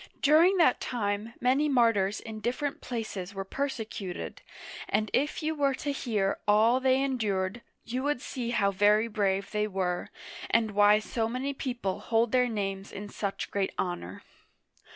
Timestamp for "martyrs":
1.69-2.19